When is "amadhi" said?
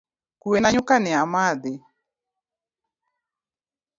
1.23-1.73